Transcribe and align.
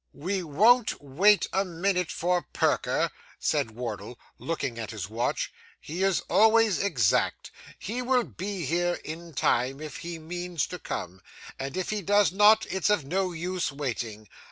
'We 0.15 0.41
won't 0.41 0.99
wait 0.99 1.45
a 1.53 1.63
minute 1.63 2.09
for 2.09 2.41
Perker,' 2.53 3.11
said 3.37 3.69
Wardle, 3.69 4.17
looking 4.39 4.79
at 4.79 4.89
his 4.89 5.07
watch; 5.11 5.53
'he 5.79 6.01
is 6.01 6.21
always 6.21 6.79
exact. 6.79 7.51
He 7.77 8.01
will 8.01 8.23
be 8.23 8.65
here, 8.65 8.95
in 9.03 9.35
time, 9.35 9.79
if 9.79 9.97
he 9.97 10.17
means 10.17 10.65
to 10.73 10.79
come; 10.79 11.21
and 11.59 11.77
if 11.77 11.91
he 11.91 12.01
does 12.01 12.31
not, 12.31 12.65
it's 12.71 12.89
of 12.89 13.05
no 13.05 13.31
use 13.31 13.71
waiting. 13.71 14.27